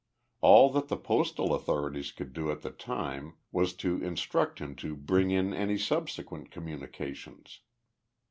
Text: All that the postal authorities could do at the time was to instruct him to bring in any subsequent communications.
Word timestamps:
All 0.41 0.71
that 0.71 0.87
the 0.87 0.97
postal 0.97 1.53
authorities 1.53 2.11
could 2.11 2.33
do 2.33 2.49
at 2.49 2.63
the 2.63 2.71
time 2.71 3.35
was 3.51 3.75
to 3.85 4.03
instruct 4.03 4.57
him 4.57 4.73
to 4.77 4.95
bring 4.95 5.29
in 5.29 5.53
any 5.53 5.77
subsequent 5.77 6.49
communications. 6.49 7.59